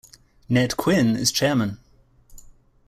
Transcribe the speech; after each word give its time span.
"Ned" 0.49 0.77
Quinn 0.77 1.15
as 1.15 1.31
Chairman. 1.31 1.77